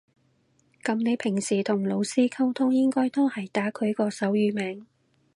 [0.83, 4.87] 噉你平時同老師溝通應該都係打佢個手語名